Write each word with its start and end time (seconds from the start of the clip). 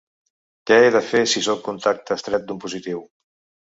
Què 0.71 0.77
he 0.85 0.87
de 0.95 1.03
fer 1.11 1.23
si 1.35 1.45
sóc 1.51 1.63
contacte 1.69 2.19
estret 2.21 2.51
d’un 2.53 2.67
positiu? 2.69 3.09